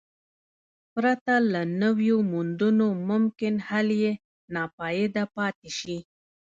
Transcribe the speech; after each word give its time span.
پرته 0.93 1.33
له 1.51 1.61
نویو 1.81 2.17
موندنو 2.31 2.87
ممکن 3.09 3.53
حل 3.67 3.87
یې 4.03 4.13
ناپایده 4.53 5.23
پاتې 5.35 5.69
شي. 5.77 5.97